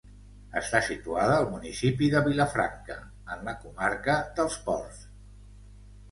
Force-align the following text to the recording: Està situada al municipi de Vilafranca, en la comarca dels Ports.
Està 0.59 0.79
situada 0.85 1.33
al 1.41 1.43
municipi 1.55 2.07
de 2.13 2.21
Vilafranca, 2.27 2.97
en 3.35 3.43
la 3.49 3.53
comarca 3.65 4.15
dels 4.39 4.57
Ports. 4.71 5.05